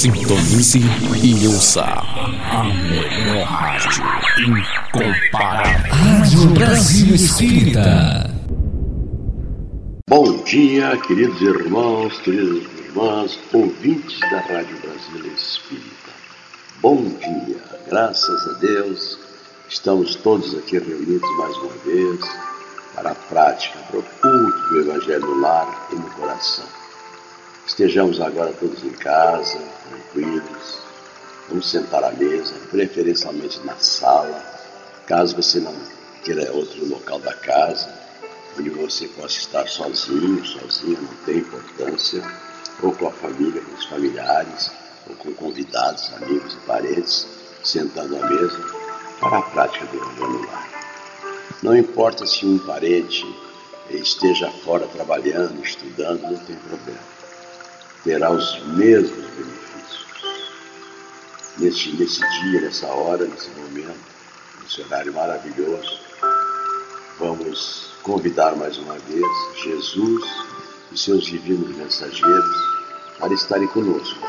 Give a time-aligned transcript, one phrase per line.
[0.00, 0.80] Sintonize
[1.22, 4.02] e ouça a melhor rádio
[4.38, 5.92] incomparável.
[5.92, 8.30] Rádio Brasil Espírita.
[10.08, 16.12] Bom dia, queridos irmãos, queridas irmãs, ouvintes da Rádio Brasil Espírita.
[16.80, 19.18] Bom dia, graças a Deus,
[19.68, 22.20] estamos todos aqui reunidos mais uma vez
[22.94, 26.79] para a prática, para o culto do Evangelho no lar e no coração.
[27.66, 29.58] Estejamos agora todos em casa,
[29.88, 30.78] tranquilos,
[31.48, 34.42] vamos sentar à mesa, preferencialmente na sala,
[35.06, 35.74] caso você não
[36.24, 37.92] queira outro local da casa,
[38.58, 42.22] onde você possa estar sozinho, sozinha, não tem importância,
[42.82, 44.70] ou com a família, com os familiares,
[45.08, 47.26] ou com convidados, amigos e parentes,
[47.62, 48.60] sentando à mesa
[49.20, 50.48] para a prática do Evangelho.
[51.62, 53.24] Não importa se um parente
[53.90, 57.19] esteja fora trabalhando, estudando, não tem problema
[58.04, 60.06] terá os mesmos benefícios.
[61.58, 63.98] Nesse, nesse dia, nessa hora, nesse momento,
[64.62, 66.00] nesse horário maravilhoso,
[67.18, 69.26] vamos convidar mais uma vez
[69.62, 70.24] Jesus
[70.90, 72.56] e seus divinos mensageiros
[73.18, 74.26] para estarem conosco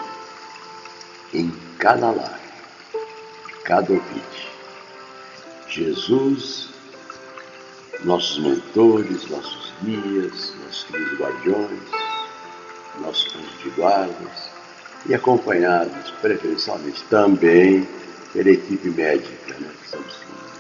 [1.34, 2.40] em cada lar,
[3.64, 4.52] cada ouvinte.
[5.70, 6.70] Jesus,
[8.04, 10.86] nossos mentores, nossos guias, nossos
[11.18, 11.80] guardiões,
[13.02, 14.50] nossos anjos de guardas
[15.06, 17.88] e acompanhados preferencialmente também
[18.34, 19.70] pela equipe médica, né?
[19.84, 20.16] Estamos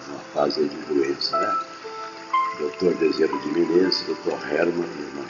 [0.07, 1.57] numa fase de doença, né?
[2.59, 5.25] Doutor Dezeiro de Menezes, doutor Herman e irmã.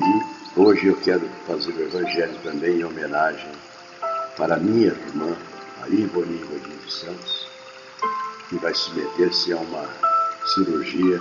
[0.00, 3.52] E hoje eu quero fazer o Evangelho também em homenagem
[4.36, 5.36] para minha irmã,
[5.82, 7.48] a Ivone Godinho dos Santos,
[8.48, 9.86] que vai submeter-se a uma
[10.54, 11.20] cirurgia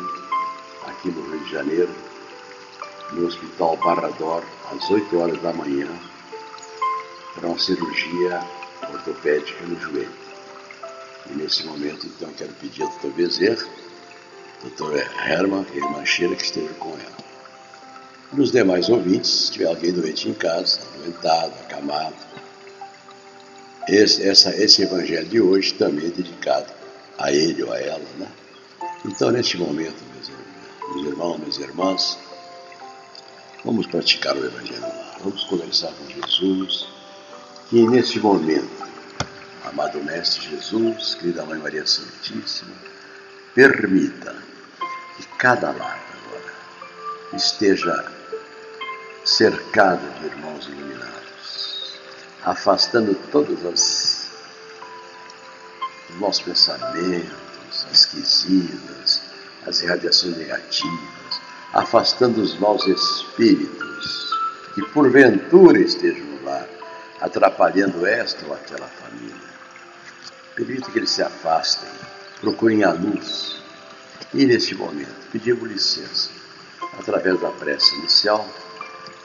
[0.87, 1.89] aqui no Rio de Janeiro,
[3.13, 5.87] no Hospital Barrador às 8 horas da manhã
[7.35, 8.41] para uma cirurgia
[8.93, 10.11] ortopédica no joelho.
[11.29, 13.09] E nesse momento, então, quero pedir ao Dr.
[13.15, 13.67] Bezerra,
[14.63, 14.97] Dr.
[15.25, 17.29] Herman e irmã que estejam com ela.
[18.33, 22.15] E os demais ouvintes, se tiver alguém doente em casa, adoentado, acamado,
[23.87, 26.71] esse, essa, esse evangelho de hoje também é dedicado
[27.17, 28.27] a ele ou a ela, né?
[29.03, 30.29] Então, neste momento, meus,
[30.93, 32.19] meus irmãos, minhas irmãs,
[33.65, 34.85] Vamos praticar o Evangelho.
[35.21, 36.87] Vamos conversar com Jesus.
[37.73, 38.87] E neste momento,
[39.65, 42.73] amado Mestre Jesus, querida Mãe Maria Santíssima,
[43.53, 44.33] permita
[45.17, 46.53] que cada lar agora
[47.33, 48.09] esteja
[49.25, 51.99] cercado de irmãos iluminados,
[52.45, 54.29] afastando todas as
[56.09, 59.21] os nossos pensamentos, as quisidas,
[59.67, 61.18] as irradiações negativas
[61.73, 64.29] afastando os maus espíritos
[64.73, 66.67] que porventura estejam lar,
[67.21, 69.49] atrapalhando esta ou aquela família.
[70.55, 71.89] Permita que eles se afastem,
[72.41, 73.61] procurem a luz.
[74.33, 76.31] E neste momento, pedimos licença,
[76.97, 78.45] através da prece inicial,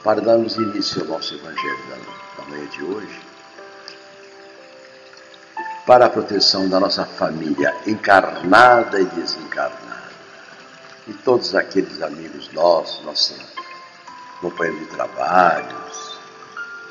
[0.03, 3.21] para darmos início ao nosso Evangelho da, da manhã de hoje,
[5.85, 10.04] para a proteção da nossa família encarnada e desencarnada
[11.07, 13.37] e todos aqueles amigos nossos, nossos
[14.41, 16.19] companheiros de trabalhos,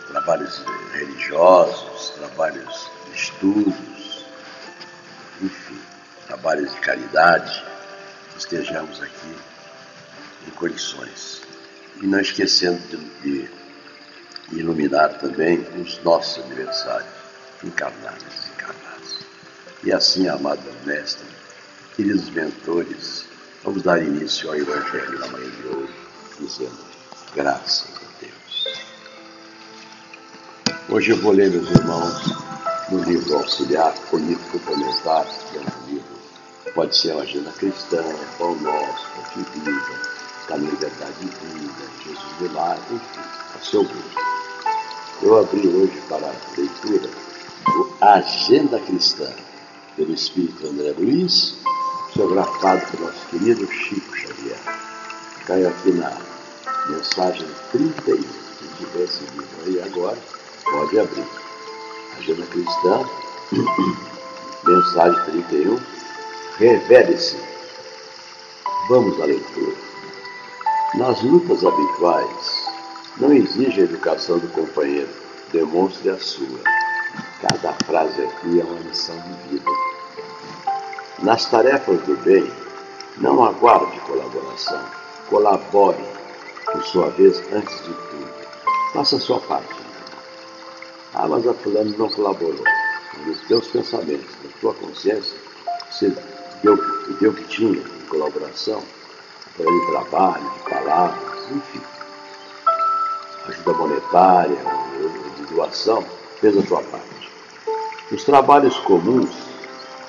[0.09, 4.27] trabalhos religiosos, trabalhos de estudos,
[5.43, 5.81] enfim,
[6.27, 7.65] trabalhos de caridade,
[8.39, 9.37] estejamos aqui
[10.47, 11.43] em condições.
[12.01, 13.49] E não esquecendo de,
[14.49, 17.09] de iluminar também os nossos aniversários,
[17.63, 19.19] encarnados e desencarnados.
[19.85, 21.27] E assim, amado mestre,
[21.95, 23.27] queridos mentores,
[23.65, 25.95] Vamos dar início ao Evangelho da manhã de hoje,
[26.39, 26.77] dizendo
[27.35, 28.65] graças a Deus.
[30.91, 32.27] Hoje eu vou ler, meus irmãos,
[32.91, 38.05] no livro auxiliar, o livro complementar, que é um livro, pode ser uma agenda cristã,
[38.37, 40.01] pão nosso, pão de vida,
[40.47, 43.21] caminho, verdade e vida, Jesus do lar, enfim,
[43.55, 44.25] a seu gosto.
[45.23, 47.09] Eu abri hoje para a leitura
[47.67, 49.33] o Agenda Cristã,
[49.97, 51.65] pelo Espírito André Luiz,
[52.15, 54.59] psicografado pelo nosso querido Chico Xavier.
[55.47, 56.17] Caiu aqui na
[56.89, 58.17] mensagem 31.
[58.17, 60.19] Quem tiver esse livro aí agora,
[60.65, 61.27] pode abrir.
[62.17, 63.05] Agenda Cristã,
[64.65, 65.81] mensagem 31.
[66.59, 67.37] Revele-se.
[68.89, 69.77] Vamos à leitura.
[70.95, 72.65] Nas lutas habituais,
[73.17, 75.11] não exige a educação do companheiro,
[75.53, 76.61] demonstre a sua.
[77.41, 79.71] Cada frase aqui é uma lição de vida
[81.23, 82.51] nas tarefas do bem,
[83.19, 84.85] não aguarde colaboração.
[85.29, 86.05] Colabore,
[86.71, 88.35] por sua vez, antes de tudo.
[88.93, 89.75] Faça a sua parte.
[91.15, 92.65] Ah, mas a fulano não colaborou.
[93.27, 95.39] Nos teus pensamentos, na tua consciência,
[95.91, 96.13] você
[96.63, 96.77] deu,
[97.21, 98.83] deu o que tinha de colaboração,
[99.53, 101.81] através de trabalho, de palavras, enfim.
[103.47, 104.57] Ajuda monetária,
[105.37, 106.05] de doação,
[106.41, 107.31] fez a sua parte.
[108.11, 109.54] Nos trabalhos comuns,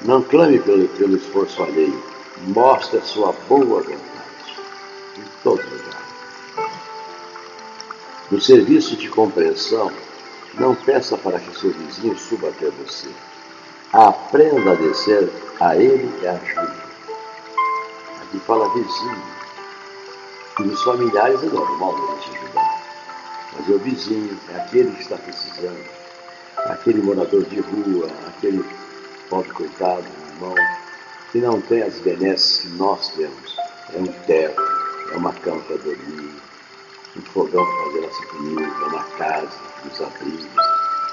[0.02, 2.04] não clame pelo, pelo esforço alheio,
[2.48, 4.60] mostre a sua boa vontade,
[5.18, 6.06] em todo lugar.
[8.32, 9.92] No serviço de compreensão,
[10.56, 13.10] não peça para que seu vizinho suba até você.
[13.94, 16.84] Aprenda a descer a ele e ajude.
[18.22, 19.24] Aqui fala vizinho.
[20.60, 22.86] E nos familiares é normal a gente ajudar.
[23.54, 25.86] Mas o vizinho, é aquele que está precisando.
[26.66, 28.66] Aquele morador de rua, aquele
[29.36, 30.56] pobre coitado, irmão,
[31.32, 33.58] que não tem as benesses que nós temos.
[33.94, 34.62] É um teto,
[35.12, 36.42] é uma cama para dormir,
[37.18, 40.48] um fogão para fazer nossa comida, uma casa, uns abrigos,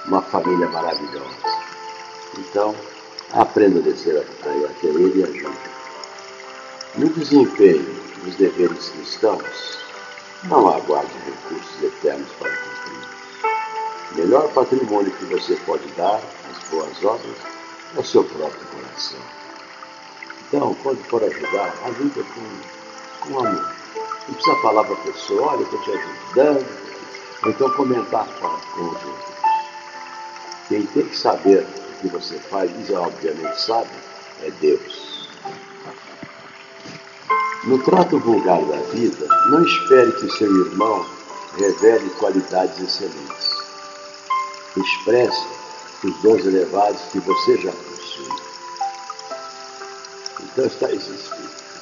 [0.06, 1.36] uma família maravilhosa.
[2.38, 2.76] Então,
[3.32, 5.58] aprenda a descer até ele e ajude.
[6.94, 9.78] No desempenho dos deveres cristãos,
[10.44, 13.08] não aguarde recursos eternos para cumprir.
[14.12, 16.20] O melhor patrimônio que você pode dar
[16.50, 17.61] às boas obras
[17.96, 19.20] é o seu próprio coração.
[20.48, 23.74] Então, quando for ajudar, ajuda com, com amor.
[24.28, 26.66] Não precisa falar para a pessoa, olha, estou te ajudando.
[27.44, 29.32] Ou então comentar com os outros.
[30.68, 33.90] Quem tem que saber o que você faz, e obviamente sabe,
[34.42, 35.28] é Deus.
[37.64, 41.06] No trato vulgar da vida, não espere que seu irmão
[41.56, 43.62] revele qualidades excelentes.
[44.76, 45.61] Expresse
[46.04, 48.28] os dons elevados que você já possui.
[50.40, 50.88] Então, está,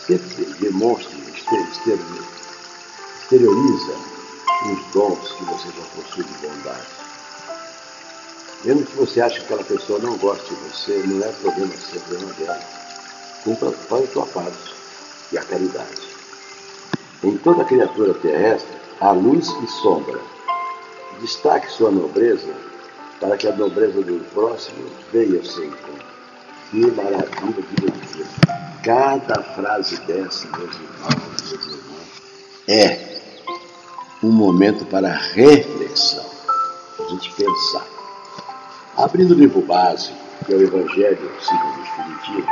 [0.06, 1.18] sempre demonstre,
[3.22, 3.94] exterioriza
[4.66, 6.86] os dons que você já possui de bondade.
[8.64, 11.98] Mesmo que você ache que aquela pessoa não goste de você, não é problema seu,
[11.98, 12.60] é problema dela.
[13.42, 14.74] Cumpra, faz a tua parte
[15.32, 16.10] e a caridade.
[17.24, 20.20] Em toda criatura terrestre há luz e sombra.
[21.22, 22.69] Destaque sua nobreza
[23.20, 26.10] para que a nobreza do próximo venha ao seu encontro.
[26.70, 28.26] Que maravilha de leitura.
[28.82, 32.00] Cada frase dessa, meus irmãos, meus irmãos,
[32.66, 33.10] é
[34.22, 36.24] um momento para reflexão,
[36.98, 37.86] a gente pensar.
[38.96, 42.50] Abrindo o livro básico, que é o Evangelho segundo o Espiritismo,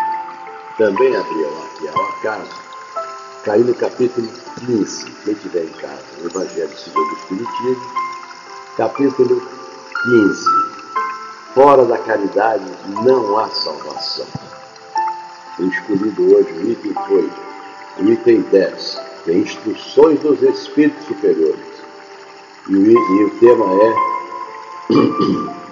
[0.77, 2.61] também abriu aqui ao acaso,
[3.45, 4.29] caiu no capítulo
[4.67, 7.93] 15, quem tiver em casa, o Evangelho segundo o Espiritismo,
[8.77, 9.58] capítulo
[10.03, 10.45] 15.
[11.55, 12.65] Fora da caridade
[13.03, 14.27] não há salvação.
[15.59, 17.31] O escolhido hoje, o item foi
[18.01, 21.59] o item 10, que é Instruções dos Espíritos Superiores.
[22.69, 23.95] E o, e o tema é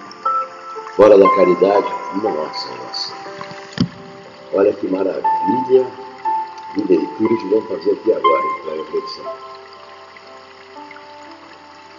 [0.97, 1.87] Fora da caridade
[2.23, 3.17] não há salvação.
[4.51, 5.87] Olha que maravilha
[6.75, 9.25] de leitura que vamos fazer aqui agora, para a reflexão.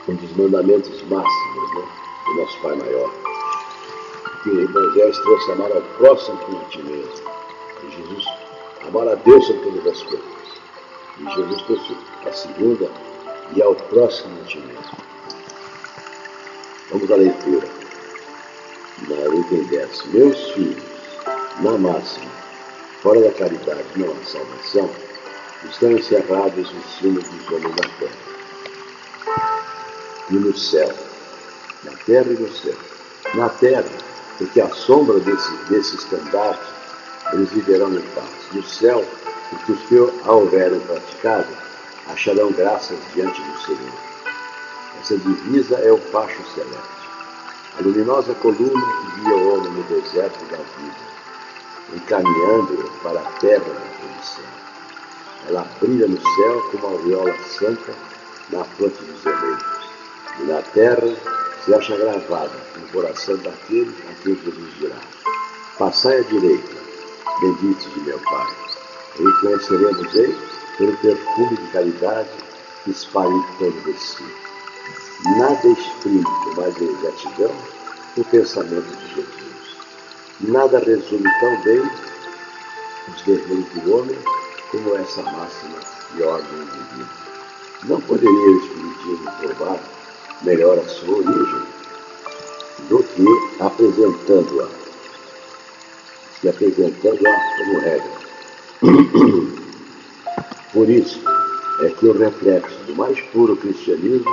[0.09, 3.11] Um dos mandamentos máximos né, nosso Pai Maior.
[4.43, 7.31] Que Evangelho trouxe amar ao próximo como a ti mesmo.
[7.83, 8.25] E Jesus,
[8.87, 10.25] amar a Deus sobre todas as coisas.
[11.19, 11.97] E Jesus trouxe
[12.27, 12.91] a segunda
[13.55, 14.99] e ao próximo a ti mesmo.
[16.91, 17.69] Vamos à leitura.
[19.09, 20.05] Na item 10.
[20.07, 20.83] Meus filhos,
[21.61, 22.31] na máxima,
[23.03, 24.91] fora da caridade não há salvação,
[25.69, 28.29] estão encerrados os sinos dos homens da terra.
[30.31, 31.08] E no céu,
[31.85, 32.75] na terra e no céu.
[33.35, 33.85] Na terra,
[34.39, 36.73] porque a sombra desse, desse estandarte,
[37.33, 38.31] eles viverão em paz.
[38.53, 39.05] No céu,
[39.51, 41.49] porque os que a houverem praticado
[42.09, 43.93] acharão graças diante do Senhor.
[45.01, 47.09] Essa divisa é o facho celeste,
[47.79, 51.09] a luminosa coluna que guia o homem no deserto da vida
[51.95, 54.45] encaminhando-o para a terra da perdição.
[55.49, 57.95] Ela brilha no céu como a aureola santa
[58.51, 59.67] na fronte dos eleitos.
[60.41, 61.17] E na terra
[61.69, 64.97] se acha gravada no coração daquele a quem Jesus dirá:
[65.79, 66.77] Passai à direita,
[67.43, 68.47] benditos de meu Pai.
[69.19, 70.39] E conheceremos ele
[70.79, 72.31] pelo perfume de caridade
[72.85, 74.25] que espalha em torno de si.
[75.37, 77.55] Nada exprime com mais gratidão
[78.17, 79.77] o pensamento de Jesus.
[80.41, 81.83] Nada resume tão bem
[83.09, 84.19] os deveres do homem
[84.71, 85.79] como essa máxima
[86.15, 87.09] de ordem divina.
[87.85, 89.98] Não poderia o Espiritismo provar
[90.43, 91.63] melhor a sua origem
[92.89, 93.25] do que
[93.61, 94.69] apresentando-a,
[96.41, 98.19] se apresentando-a como regra.
[100.73, 101.21] Por isso
[101.81, 104.31] é que o reflexo do mais puro cristianismo,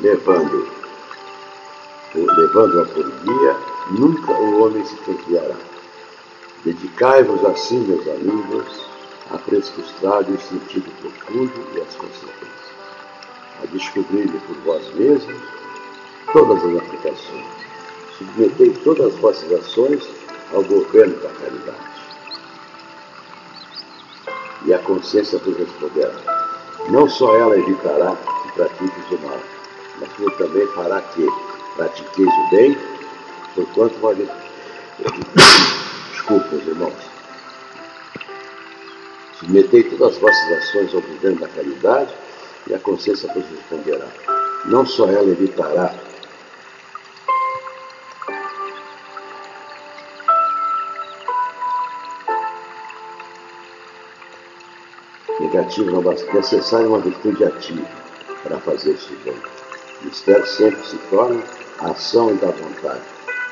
[0.00, 0.80] levando
[2.14, 3.56] levando-a por guia,
[3.98, 5.56] nunca o homem se desviará.
[6.64, 8.86] Dedicai-vos assim, meus amigos,
[9.30, 12.79] a prescrustar o sentido profundo e as consequências,
[13.62, 15.40] a descobrir por vós mesmos
[16.32, 17.46] todas as aplicações.
[18.16, 20.08] Submetei todas as vossas ações
[20.52, 21.90] ao governo da caridade.
[24.64, 26.12] E a consciência vos responderá.
[26.90, 29.40] Não só ela evitará que pratiques o mal,
[29.98, 31.26] mas como também fará que
[31.76, 32.78] pratiqueis o bem,
[33.54, 34.28] porquanto vale.
[36.12, 37.10] Desculpa, irmãos.
[39.38, 42.12] Submetei todas as vossas ações ao governo da caridade
[42.70, 44.06] e a consciência vos responderá.
[44.66, 45.94] Não só ela evitará
[55.50, 56.32] negativo não basta.
[56.32, 57.86] Necessária uma virtude ativa
[58.42, 59.36] para fazer isso bem.
[60.02, 61.42] Mistério sempre se torna
[61.80, 63.02] a ação da vontade,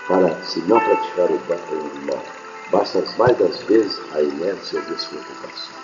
[0.06, 2.22] para se não praticar o mal.
[2.70, 5.74] Basta mais das vezes a inércia e a despreocupação.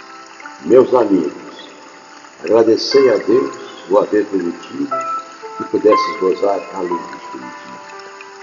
[0.64, 1.53] Meus amigos,
[2.44, 3.56] agradecei a Deus
[3.88, 4.90] o haver permitido
[5.56, 7.80] que pudesses gozar a luz do Espiritismo.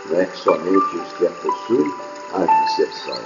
[0.10, 1.93] Não é que somente os que a possuem
[2.34, 3.25] há de ser salvos,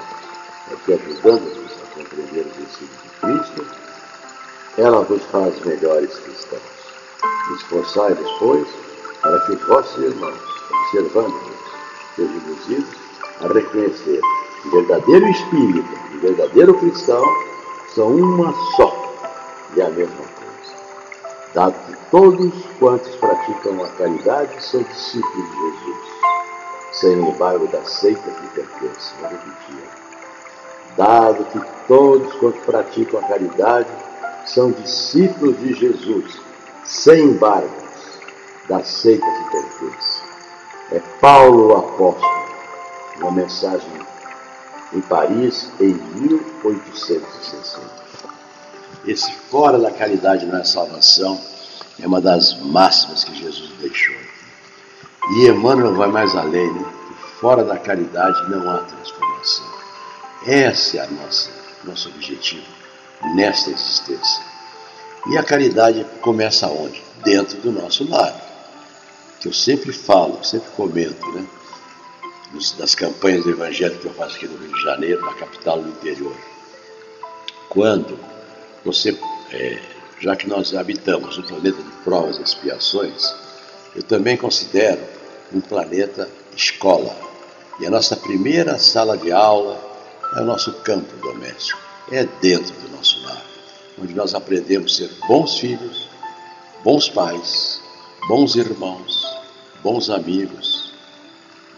[0.71, 3.65] é que ajudando-nos a compreender os ensinos de Cristo,
[4.77, 6.61] ela vos faz melhores cristãos.
[7.55, 8.67] Esforçai-vos, pois,
[9.21, 10.39] para que vossos irmãos,
[10.71, 11.55] observando-vos,
[12.15, 12.95] sejam induzidos
[13.41, 14.19] a reconhecer
[14.61, 17.23] que o verdadeiro espírito e o verdadeiro cristão
[17.93, 18.93] são uma só
[19.75, 20.34] e a mesma.
[21.55, 25.97] Dado que todos quantos praticam a caridade são discípulos de Jesus,
[26.91, 29.17] sem embargo da seita que pertencem.
[29.21, 29.89] Vou repetir.
[30.97, 33.87] Dado que todos quantos praticam a caridade
[34.45, 36.37] são discípulos de Jesus,
[36.83, 37.71] sem embargos
[38.67, 40.19] da seita que pertence.
[40.91, 42.49] É Paulo o apóstolo,
[43.21, 43.93] uma mensagem
[44.91, 48.04] em Paris em 1860.
[49.07, 51.39] Esse fora da caridade não é salvação
[51.99, 54.15] é uma das máximas que Jesus deixou.
[55.37, 56.85] E Emmanuel vai mais além, né?
[57.39, 59.65] fora da caridade não há transformação.
[60.45, 61.49] Esse é o nosso,
[61.83, 62.65] nosso objetivo
[63.35, 64.43] nesta existência.
[65.27, 67.03] E a caridade começa onde?
[67.23, 68.35] Dentro do nosso lar.
[69.39, 71.45] Que eu sempre falo, sempre comento, né?
[72.77, 75.89] Das campanhas do Evangelho que eu faço aqui no Rio de Janeiro, na capital do
[75.89, 76.35] interior.
[77.69, 78.17] Quando
[78.85, 79.17] você,
[79.51, 79.81] é,
[80.21, 83.33] já que nós habitamos um planeta de provas e expiações,
[83.95, 85.01] eu também considero
[85.51, 87.15] um planeta escola.
[87.79, 89.81] E a nossa primeira sala de aula
[90.35, 93.41] é o nosso campo doméstico é dentro do nosso lar,
[93.99, 96.07] onde nós aprendemos a ser bons filhos,
[96.83, 97.81] bons pais,
[98.27, 99.25] bons irmãos,
[99.81, 100.93] bons amigos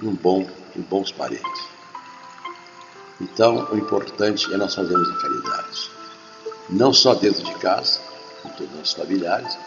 [0.02, 1.68] e um bom e bons parentes.
[3.22, 5.92] Então, o importante é nós fazermos a caridade,
[6.70, 8.00] não só dentro de casa,
[8.42, 9.58] com todos os familiares,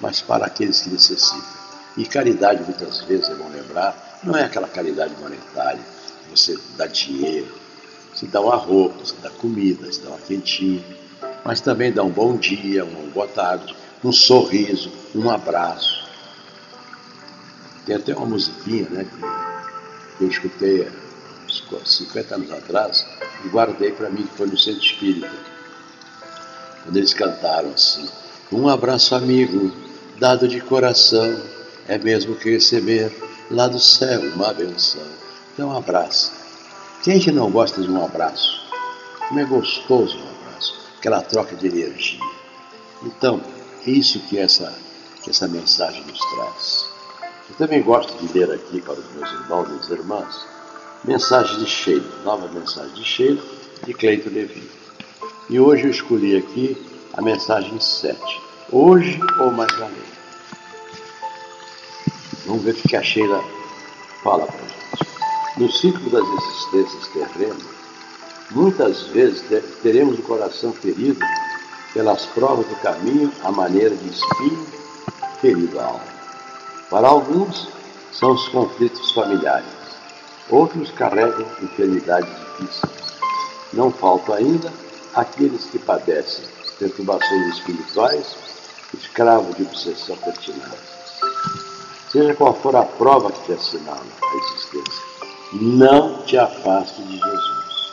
[0.00, 1.64] mas para aqueles que necessitam.
[1.96, 5.80] E caridade, muitas vezes, é bom lembrar, não é aquela caridade monetária,
[6.28, 7.54] você dá dinheiro,
[8.14, 10.84] se dá uma roupa, se dá comida, se dá uma quentinha,
[11.44, 16.04] mas também dá um bom dia, uma boa tarde, um sorriso, um abraço.
[17.86, 19.06] Tem até uma musiquinha, né,
[20.16, 23.06] que eu escutei há 50 anos atrás
[23.44, 25.53] e guardei para mim, que foi no Centro Espírita.
[26.84, 28.08] Quando eles cantaram assim:
[28.52, 29.72] Um abraço amigo,
[30.20, 31.36] dado de coração,
[31.88, 33.12] é mesmo que receber
[33.50, 35.02] lá do céu uma benção.
[35.52, 36.44] Então, um abraço
[37.04, 38.62] quem que não gosta de um abraço?
[39.28, 42.18] Como é gostoso um abraço, aquela troca de energia.
[43.02, 43.42] Então,
[43.86, 44.72] é isso que essa,
[45.22, 46.88] que essa mensagem nos traz.
[47.50, 50.46] Eu também gosto de ler aqui para os meus irmãos e irmãs
[51.04, 53.42] mensagem de Sheila, nova mensagem de Sheila,
[53.84, 54.66] de Cleito Levi.
[55.50, 56.74] E hoje eu escolhi aqui
[57.12, 58.18] a mensagem 7.
[58.72, 60.14] Hoje ou mais além.
[62.46, 63.44] Vamos ver o que a Sheila
[64.22, 65.58] fala para gente.
[65.58, 67.62] No ciclo das existências terrenas,
[68.52, 69.44] muitas vezes
[69.82, 71.20] teremos o coração ferido
[71.92, 74.66] pelas provas do caminho à maneira de espinho
[75.42, 76.04] ferido a alma.
[76.88, 77.68] Para alguns,
[78.12, 79.68] são os conflitos familiares,
[80.48, 83.14] outros carregam enfermidades difíceis.
[83.74, 84.83] Não faltam ainda
[85.14, 86.44] aqueles que padecem
[86.78, 88.36] perturbações espirituais,
[88.92, 90.94] escravos de obsessão pertinaz.
[92.10, 95.02] Seja qual for a prova que te assinala a existência,
[95.52, 97.92] não te afaste de Jesus.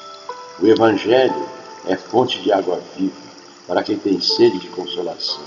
[0.59, 1.49] O Evangelho
[1.87, 3.15] é fonte de água viva
[3.67, 5.43] para quem tem sede de consolação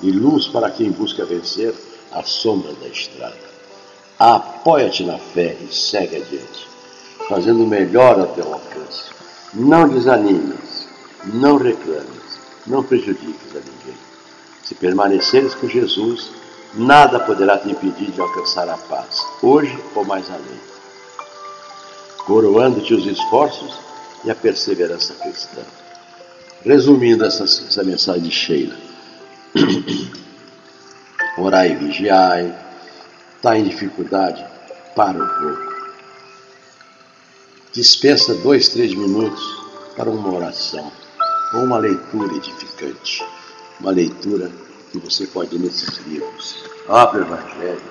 [0.00, 1.74] e luz para quem busca vencer
[2.10, 3.52] as sombras da estrada.
[4.18, 6.68] Apoia-te na fé e segue adiante,
[7.28, 9.10] fazendo melhor ao teu alcance.
[9.54, 10.71] Não desanimes,
[11.24, 13.98] não reclames, não prejudiques a ninguém.
[14.64, 16.30] Se permaneceres com Jesus,
[16.74, 20.60] nada poderá te impedir de alcançar a paz, hoje ou mais além.
[22.24, 23.78] Coroando-te os esforços
[24.24, 25.62] e a perseverança cristã.
[26.64, 28.76] Resumindo essa, essa mensagem de Sheila,
[31.38, 32.56] orai e vigiai,
[33.36, 34.44] está em dificuldade,
[34.94, 35.72] para um pouco.
[37.72, 39.42] Dispensa dois, três minutos
[39.96, 41.01] para uma oração
[41.52, 43.26] ou uma leitura edificante,
[43.80, 44.50] uma leitura
[44.90, 46.64] que você pode ler nesses livros.
[46.88, 47.82] Abre o Evangelho,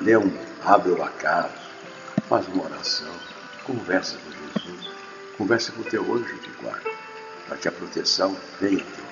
[0.00, 0.32] lê um,
[0.64, 1.54] abre o acaso,
[2.28, 3.12] faz uma oração,
[3.64, 4.90] conversa com Jesus,
[5.36, 6.90] conversa com o teu anjo de guarda,
[7.46, 9.08] para que a proteção venha teu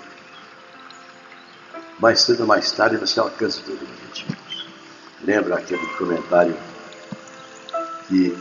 [1.99, 4.69] mais cedo ou mais tarde você alcança os objetivos.
[5.25, 6.57] Lembra aquele comentário
[8.07, 8.37] que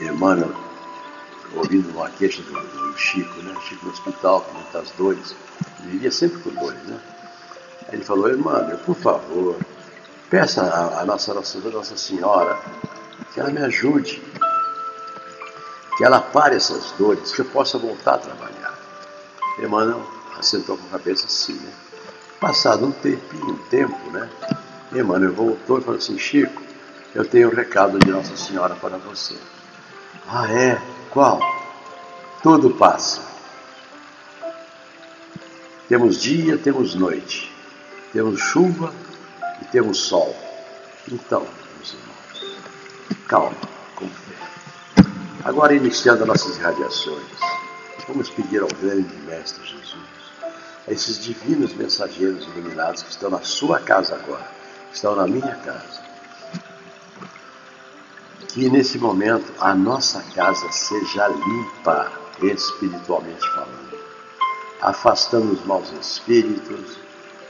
[0.00, 0.54] Emmanuel,
[1.54, 3.54] ouvindo uma queixa do, do Chico, né?
[3.66, 5.34] Chico no hospital com muitas dores,
[5.80, 6.98] ele vivia sempre com dores, né?
[7.88, 9.56] Aí ele falou, Emmanuel, por favor,
[10.28, 12.58] peça a, a nossa, nossa, nossa Senhora
[13.32, 14.22] que ela me ajude,
[15.96, 18.78] que ela pare essas dores, que eu possa voltar a trabalhar.
[19.58, 20.02] Emmanuel
[20.38, 21.72] assentou com a cabeça assim, né?
[22.40, 24.28] Passado um tempinho, um tempo, né?
[24.92, 26.62] Emmanuel voltou e falou assim, Chico,
[27.14, 29.34] eu tenho um recado de Nossa Senhora para você.
[30.30, 30.78] Ah, é?
[31.10, 31.40] Qual?
[32.42, 33.22] Tudo passa.
[35.88, 37.50] Temos dia, temos noite.
[38.12, 38.92] Temos chuva
[39.62, 40.36] e temos sol.
[41.10, 42.60] Então, meus irmãos,
[43.26, 43.56] calma,
[43.96, 45.02] com fé.
[45.44, 47.24] Agora, iniciando nossas irradiações,
[48.06, 50.18] vamos pedir ao grande Mestre Jesus
[50.88, 54.46] a esses divinos mensageiros iluminados que estão na sua casa agora,
[54.90, 55.97] que estão na minha casa.
[58.58, 62.10] Que nesse momento a nossa casa seja limpa,
[62.42, 63.96] espiritualmente falando,
[64.82, 66.98] afastando os maus espíritos,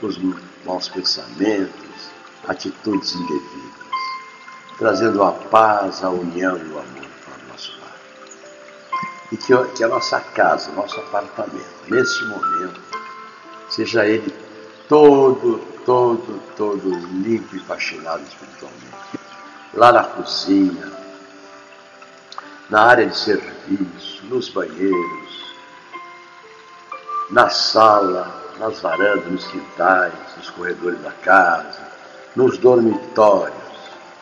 [0.03, 0.19] os
[0.63, 2.11] maus pensamentos,
[2.47, 3.87] atitudes indevidas,
[4.77, 7.97] trazendo a paz, a união e o amor para o nosso lar.
[9.31, 12.79] E que, que a nossa casa, nosso apartamento, nesse momento,
[13.67, 14.31] seja ele
[14.87, 16.87] todo, todo, todo
[17.23, 19.19] limpo e faxinado espiritualmente.
[19.73, 20.98] Lá na cozinha,
[22.69, 25.55] na área de serviço, nos banheiros,
[27.31, 31.87] na sala, nas varandas, nos quintais, nos corredores da casa,
[32.35, 33.57] nos dormitórios,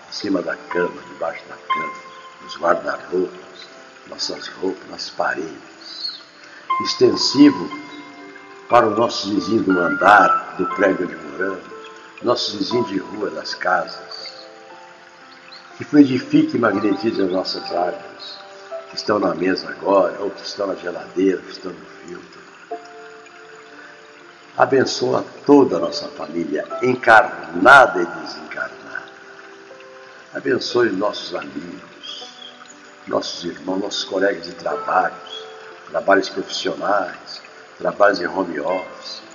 [0.10, 1.94] acima da cama, debaixo da cama,
[2.44, 3.68] nos guarda-roupas,
[4.08, 6.22] nossas roupas, nas paredes.
[6.82, 7.70] Extensivo
[8.70, 11.64] para os nossos vizinhos do andar, do prédio onde moramos,
[12.22, 14.07] nossos vizinhos de rua, das casas.
[15.78, 18.40] Que fluidifique e magnetize as nossas árvores,
[18.90, 22.42] que estão na mesa agora, ou que estão na geladeira, que estão no filtro.
[24.58, 29.04] Abençoa toda a nossa família, encarnada e desencarnada.
[30.34, 32.28] Abençoe nossos amigos,
[33.06, 35.46] nossos irmãos, nossos colegas de trabalhos,
[35.92, 37.40] trabalhos profissionais,
[37.78, 39.27] trabalhos em home office.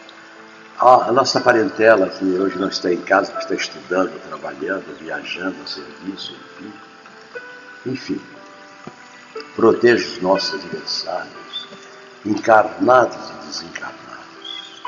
[0.83, 5.67] A, nossa parentela que hoje não está em casa, que está estudando, trabalhando, viajando a
[5.69, 6.73] serviço, enfim.
[7.87, 8.21] Enfim,
[9.55, 11.69] proteja os nossos adversários,
[12.27, 14.83] encarnados e desencarnados.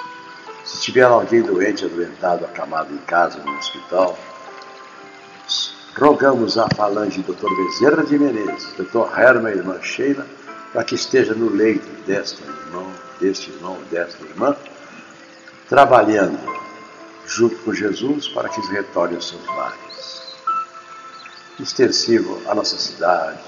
[0.64, 4.18] Se tiver alguém doente, adoentado, acamado em casa, no hospital,
[5.96, 7.46] rogamos a falange do Dr.
[7.54, 9.16] Bezerra de Menezes, Dr.
[9.16, 10.26] Herman e irmã Sheila,
[10.72, 14.56] para que esteja no leito desta irmão deste irmão, desta irmã,
[15.68, 16.38] trabalhando
[17.26, 20.34] junto com Jesus para que eles retornem aos seus lares.
[21.58, 23.42] Extensivo à nossa cidade,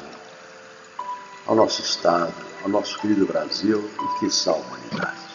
[1.47, 5.27] ao nosso Estado, ao nosso querido Brasil e que a humanidade.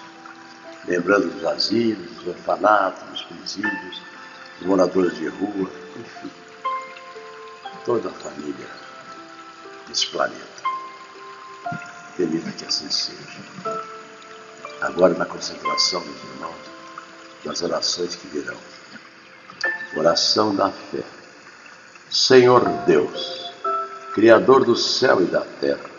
[0.88, 4.02] Lembrando dos asilos, dos orfanatos, dos presídios,
[4.58, 6.32] dos moradores de rua, enfim,
[7.86, 8.68] toda a família
[9.88, 10.42] desse planeta.
[12.18, 13.22] Permita que assim seja
[14.82, 16.71] agora na concentração, meus irmãos,
[17.44, 18.58] das orações que virão.
[19.96, 21.04] Oração da fé.
[22.10, 23.52] Senhor Deus,
[24.14, 25.90] Criador do céu e da terra,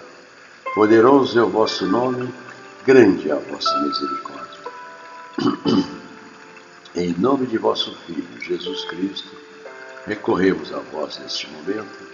[0.75, 2.33] poderoso é o vosso nome,
[2.85, 4.61] grande é a vossa misericórdia.
[6.95, 9.31] Em nome de vosso Filho, Jesus Cristo,
[10.07, 12.07] recorremos a vós neste momento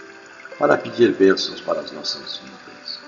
[0.57, 2.99] para pedir bênçãos para as nossas vidas.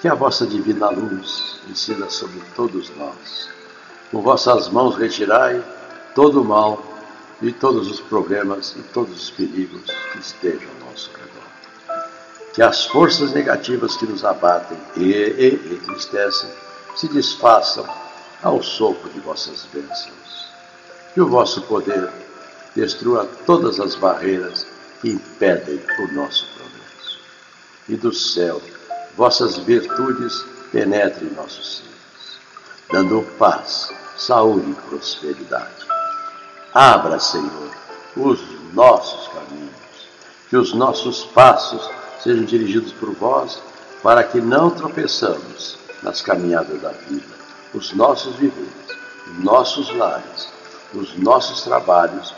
[0.00, 3.48] Que a vossa divina luz ensina sobre todos nós.
[4.10, 5.62] Com vossas mãos retirai
[6.14, 6.82] todo o mal
[7.40, 12.02] de todos os problemas e todos os perigos que estejam ao nosso redor.
[12.54, 16.48] Que as forças negativas que nos abatem e, e entristecem
[16.96, 17.86] se desfaçam
[18.42, 20.48] ao sopro de vossas bênçãos.
[21.12, 22.08] Que o vosso poder
[22.74, 24.66] destrua todas as barreiras
[25.00, 27.18] que impedem o nosso progresso.
[27.88, 28.62] E do céu,
[29.16, 31.95] vossas virtudes penetrem nossos seres,
[32.90, 35.86] dando paz, saúde e prosperidade.
[36.72, 37.70] Abra, Senhor,
[38.16, 38.40] os
[38.72, 39.74] nossos caminhos,
[40.48, 41.90] que os nossos passos
[42.22, 43.60] sejam dirigidos por vós,
[44.02, 47.34] para que não tropeçamos nas caminhadas da vida,
[47.74, 48.70] os nossos viveres,
[49.38, 50.48] nossos lares,
[50.94, 52.34] os nossos trabalhos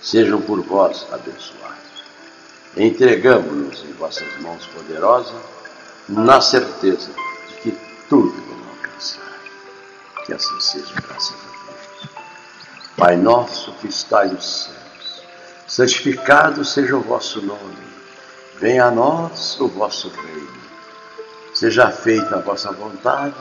[0.00, 1.64] sejam por vós abençoados.
[2.76, 5.40] Entregamos-nos em vossas mãos poderosas,
[6.08, 7.10] na certeza
[7.48, 8.53] de que tudo.
[10.24, 12.10] Que assim seja, graças a Deus.
[12.96, 15.22] Pai nosso que estais nos céus,
[15.66, 17.94] santificado seja o vosso nome.
[18.58, 20.64] Venha a nós o vosso reino.
[21.52, 23.34] Seja feita a vossa vontade,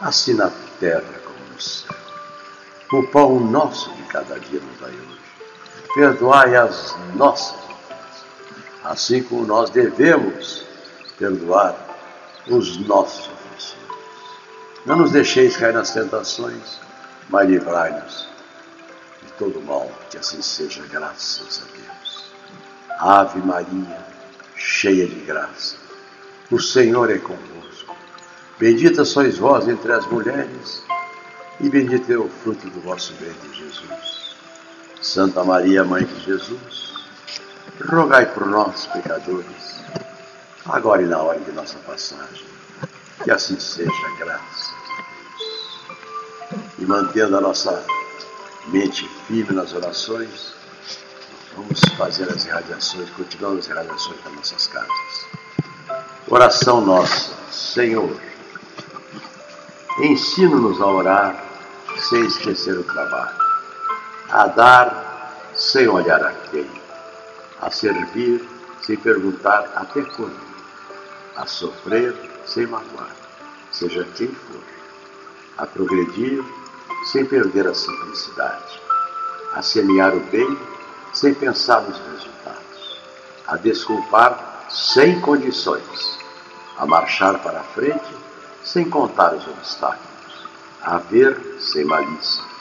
[0.00, 1.96] assim na terra como no céu.
[2.92, 5.26] O pão nosso de cada dia nos dai hoje
[5.96, 8.26] perdoai as nossas ofensas,
[8.84, 10.66] assim como nós devemos
[11.18, 11.74] perdoar
[12.46, 13.35] os nossos.
[14.86, 16.78] Não nos deixeis cair nas tentações,
[17.28, 18.28] mas livrai-nos
[19.20, 22.30] de todo mal, que assim seja, graças a Deus.
[23.00, 23.98] Ave Maria,
[24.54, 25.74] cheia de graça,
[26.52, 27.96] o Senhor é convosco.
[28.60, 30.84] Bendita sois vós entre as mulheres,
[31.58, 34.36] e bendito é o fruto do vosso ventre, Jesus.
[35.02, 36.94] Santa Maria, Mãe de Jesus,
[37.90, 39.80] rogai por nós, pecadores,
[40.64, 42.46] agora e na hora de nossa passagem.
[43.24, 44.75] Que assim seja, graças.
[46.78, 47.84] E mantendo a nossa
[48.68, 50.54] mente firme nas orações,
[51.56, 55.26] vamos fazer as irradiações, continuando as irradiações das nossas casas.
[56.28, 58.20] Oração nossa, Senhor,
[60.00, 61.44] ensina-nos a orar
[61.98, 63.46] sem esquecer o trabalho
[64.28, 66.68] a dar sem olhar a quem,
[67.60, 68.46] a servir
[68.82, 70.38] sem perguntar até quando,
[71.36, 73.14] a sofrer sem magoar,
[73.72, 74.62] seja quem for,
[75.58, 76.44] a progredir
[77.06, 78.80] sem perder a simplicidade,
[79.54, 80.58] a semear o bem
[81.12, 83.00] sem pensar nos resultados,
[83.46, 86.18] a desculpar sem condições,
[86.76, 88.14] a marchar para a frente
[88.62, 90.46] sem contar os obstáculos,
[90.82, 92.56] a ver sem malícia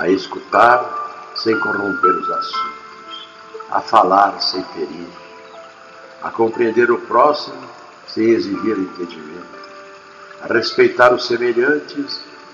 [0.00, 3.28] a escutar sem corromper os assuntos,
[3.70, 5.08] a falar sem ferir,
[6.22, 7.68] a compreender o próximo
[8.08, 9.58] sem exigir entendimento,
[10.42, 12.22] a respeitar os semelhantes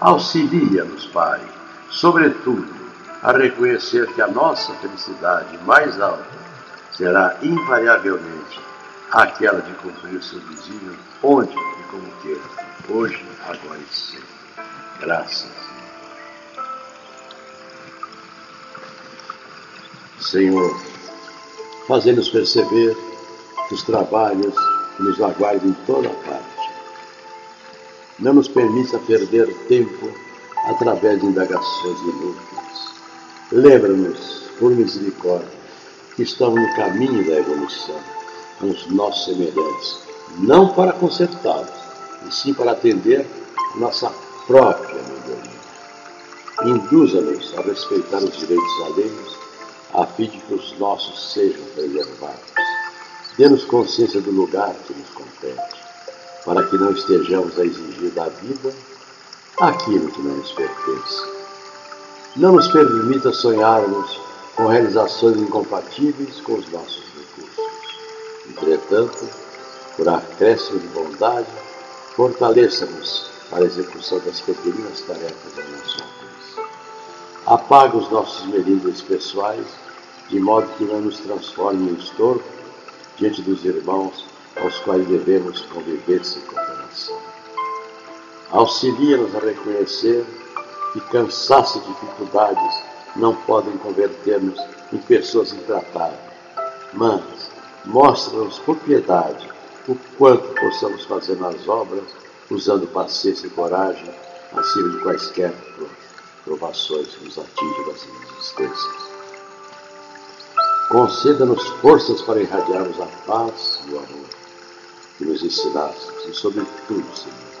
[0.00, 1.40] Auxilia-nos, Pai,
[1.90, 2.74] sobretudo,
[3.22, 6.24] a reconhecer que a nossa felicidade mais alta
[6.92, 8.60] será invariavelmente
[9.10, 12.40] aquela de cumprir seu vizinho onde e como queira,
[12.88, 14.28] hoje, agora e sempre.
[15.00, 15.64] Graças
[20.24, 20.74] Senhor,
[21.86, 22.96] fazendo-nos perceber
[23.70, 24.54] os trabalhos
[24.96, 26.53] que nos aguardam em toda parte.
[28.18, 30.08] Não nos permita perder tempo
[30.66, 32.94] através de indagações inúteis.
[33.50, 35.48] Lembra-nos, por misericórdia,
[36.14, 38.00] que estamos no caminho da evolução
[38.60, 39.98] com os nossos semelhantes,
[40.38, 41.68] não para consertá-los,
[42.26, 43.26] e sim para atender
[43.74, 44.12] a nossa
[44.46, 45.54] própria melhoria.
[46.64, 49.38] Induza-nos a respeitar os direitos alheios
[49.92, 52.52] a fim de que os nossos sejam preservados.
[53.36, 55.73] Dê-nos consciência do lugar que nos compete,
[56.44, 58.72] para que não estejamos a exigir da vida
[59.58, 61.22] aquilo que não nos pertence.
[62.36, 64.20] Não nos permita sonharmos
[64.56, 67.64] com realizações incompatíveis com os nossos recursos.
[68.48, 69.28] Entretanto,
[69.96, 71.46] por acréscimo de bondade,
[72.16, 76.74] fortaleça-nos para a execução das pequenas tarefas da nossa alcance.
[77.46, 79.66] Apaga os nossos melindres pessoais
[80.28, 82.42] de modo que não nos transforme em estorvo
[83.16, 84.24] diante dos irmãos
[84.62, 87.18] aos quais devemos conviver sem cooperação.
[88.50, 90.24] Auxilia-nos a reconhecer
[90.92, 92.82] que cansaço e dificuldades
[93.16, 94.58] não podem converter-nos
[94.92, 96.20] em pessoas intratáveis,
[96.92, 97.50] mas
[97.84, 99.48] mostra-nos por piedade
[99.88, 102.04] o quanto possamos fazer nas obras,
[102.50, 104.08] usando paciência e coragem,
[104.56, 105.52] acima de quaisquer
[106.44, 109.04] provações que nos atingem das existências.
[110.90, 114.43] Conceda-nos forças para irradiarmos a paz e o amor
[115.18, 117.54] que nos ensinastes, e sobretudo, Senhor,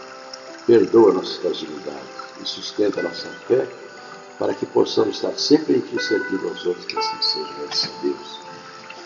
[0.66, 3.66] perdoa nossas fragilidades e sustenta nossa fé
[4.38, 8.02] para que possamos estar sempre em Ti servindo aos outros, que assim seja, graças a
[8.02, 8.40] Deus.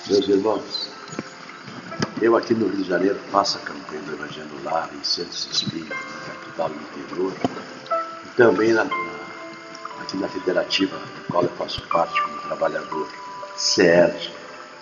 [0.09, 0.91] Meus irmãos,
[2.23, 5.99] eu aqui no Rio de Janeiro faço a campanha do Evangelho Lar em centros espíritas,
[6.27, 7.33] na capital do interior,
[8.25, 8.93] e também na, na,
[10.01, 13.09] aqui na federativa, da qual eu faço parte como trabalhador,
[13.57, 14.33] CERJ,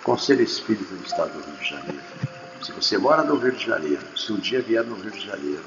[0.03, 2.36] Conselho Espírita do Estado do Rio de Janeiro.
[2.61, 5.63] Se você mora no Rio de Janeiro, se um dia vier no Rio de Janeiro,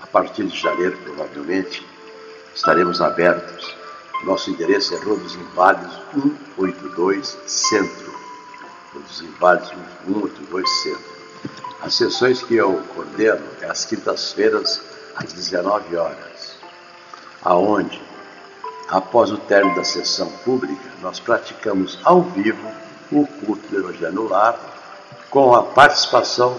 [0.00, 1.86] a partir de janeiro, provavelmente,
[2.54, 3.74] estaremos abertos.
[4.24, 8.14] Nosso endereço é Rua dos Inválidos 182 Centro.
[8.92, 9.68] Rua dos Inválidos
[10.06, 11.14] 182 Centro.
[11.82, 14.80] As sessões que eu coordeno é às quintas-feiras,
[15.16, 16.56] às 19 horas,
[17.42, 18.00] aonde,
[18.88, 22.66] após o término da sessão pública, nós praticamos ao vivo
[23.12, 24.73] o culto do Evangelho no Lar,
[25.34, 26.56] com a participação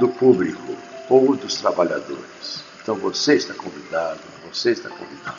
[0.00, 0.74] do público
[1.08, 2.64] ou dos trabalhadores.
[2.82, 4.18] Então você está convidado,
[4.52, 5.38] você está convidado.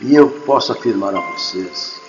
[0.00, 2.00] E eu posso afirmar a vocês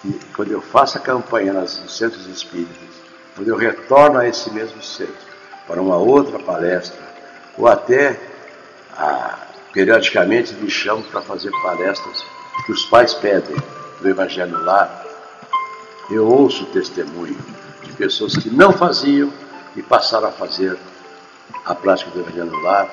[0.00, 2.88] que quando eu faço a campanha nos centros espíritas,
[3.36, 5.14] quando eu retorno a esse mesmo centro
[5.66, 7.02] para uma outra palestra,
[7.58, 8.18] ou até
[8.96, 12.24] ah, periodicamente me chamam para fazer palestras
[12.64, 13.56] que os pais pedem
[14.00, 15.04] do Evangelho Lar,
[16.10, 17.63] eu ouço o testemunho
[17.94, 19.32] de pessoas que não faziam
[19.76, 20.76] e passaram a fazer
[21.64, 22.88] a prática do Evangelho Lar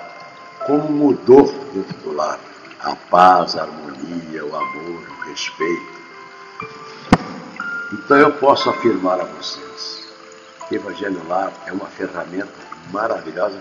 [0.65, 2.39] como mudou dentro do lar
[2.79, 6.01] a paz, a harmonia, o amor, o respeito.
[7.93, 10.07] Então eu posso afirmar a vocês
[10.67, 12.51] que o Evangelho Lar é uma ferramenta
[12.91, 13.59] maravilhosa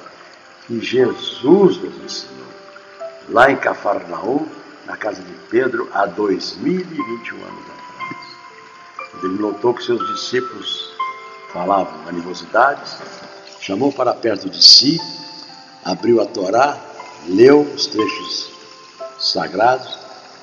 [0.67, 2.47] que Jesus nos ensinou.
[3.29, 4.47] Lá em Cafarnaum,
[4.87, 9.23] na casa de Pedro, há 2021 anos atrás.
[9.23, 10.90] Ele notou que seus discípulos
[11.53, 12.97] falavam animosidades,
[13.61, 15.01] chamou para perto de si,
[15.85, 16.91] abriu a Torá
[17.29, 18.51] leu os trechos
[19.19, 19.99] sagrados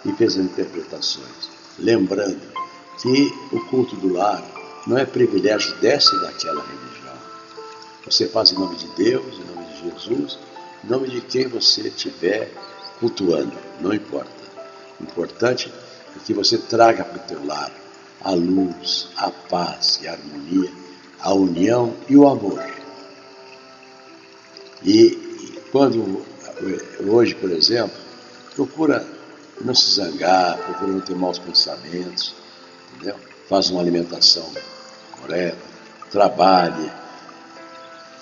[0.05, 2.41] e fez interpretações, lembrando
[3.01, 4.43] que o culto do lar
[4.85, 7.17] não é privilégio dessa e daquela religião.
[8.05, 10.39] Você faz em nome de Deus, em nome de Jesus,
[10.83, 12.51] em nome de quem você estiver
[12.99, 14.29] cultuando, não importa.
[14.99, 15.71] O importante
[16.15, 17.71] é que você traga para o teu lar
[18.21, 20.71] a luz, a paz e a harmonia,
[21.19, 22.63] a união e o amor.
[24.83, 26.23] E quando
[27.07, 27.95] hoje, por exemplo,
[28.55, 29.05] procura
[29.61, 32.35] não se zangar, procura não ter maus pensamentos,
[32.95, 33.15] entendeu?
[33.49, 34.49] Faz uma alimentação
[35.19, 35.57] correta,
[36.11, 36.91] trabalhe,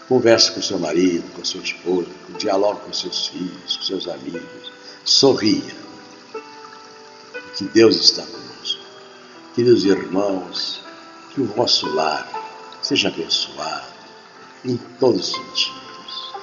[0.08, 4.71] converse com seu marido, com sua esposa, dialogue com seus filhos, com seus amigos,
[5.03, 5.86] sorria.
[7.58, 8.81] Que Deus está conosco.
[9.55, 10.81] Queridos irmãos,
[11.34, 12.44] que o vosso lar
[12.85, 13.95] seja abençoado
[14.63, 16.35] em todos os sentidos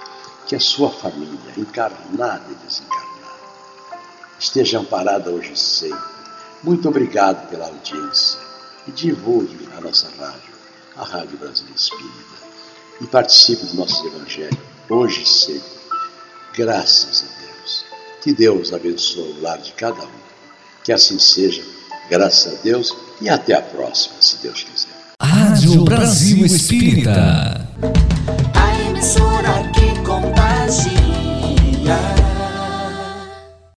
[0.48, 3.38] que a sua família, encarnada e desencarnada,
[4.40, 6.12] esteja amparada hoje sempre.
[6.64, 8.40] Muito obrigado pela audiência
[8.88, 10.52] e divulgue a nossa rádio,
[10.96, 12.42] a Rádio Brasil Espírita,
[13.00, 15.80] e participe do nosso Evangelho hoje e sempre.
[16.54, 17.84] Graças a Deus.
[18.20, 20.22] Que Deus abençoe o lar de cada um.
[20.82, 21.64] Que assim seja.
[22.10, 24.91] Graças a Deus e até a próxima, se Deus quiser.
[25.52, 27.68] Rádio Brasil Espírita.
[28.54, 31.02] A emissora que contagia.